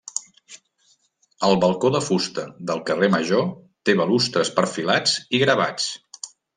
El 1.49 1.59
balcó 1.65 1.91
de 1.97 2.01
fusta 2.07 2.47
del 2.71 2.83
carrer 2.89 3.13
major 3.19 3.47
té 3.91 3.99
balustres 4.03 4.55
perfilats 4.61 5.19
i 5.41 5.47
gravats. 5.49 5.93